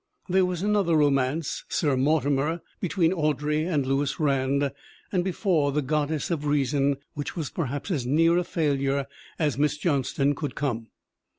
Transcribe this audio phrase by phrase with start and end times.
[0.27, 4.71] There was another romance, Sir Mortimer, be tween Audrey and Lewis Rand,
[5.11, 9.05] and before The God dess of Reason, which was perhaps as near a failure
[9.37, 10.87] as Miss Johnston could come.